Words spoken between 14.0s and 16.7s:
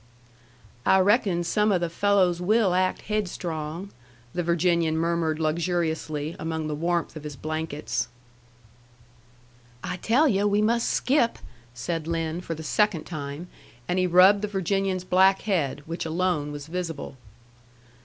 rubbed the Virginian's black head, which alone was